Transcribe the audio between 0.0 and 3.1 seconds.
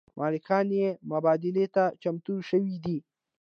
مالکان یې مبادلې ته چمتو شوي دي.